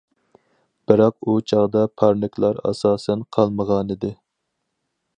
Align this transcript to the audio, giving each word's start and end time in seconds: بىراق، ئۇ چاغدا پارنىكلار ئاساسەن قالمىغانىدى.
بىراق، 0.91 1.17
ئۇ 1.25 1.35
چاغدا 1.51 1.85
پارنىكلار 2.03 2.65
ئاساسەن 2.71 3.25
قالمىغانىدى. 3.39 4.15